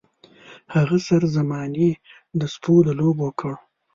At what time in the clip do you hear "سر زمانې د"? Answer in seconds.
1.07-2.41